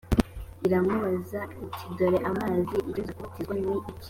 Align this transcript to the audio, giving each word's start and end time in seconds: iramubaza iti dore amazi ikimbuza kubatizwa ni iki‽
iramubaza 0.65 1.41
iti 1.65 1.85
dore 1.97 2.17
amazi 2.29 2.57
ikimbuza 2.63 3.11
kubatizwa 3.15 3.53
ni 3.59 3.67
iki‽ 3.75 3.91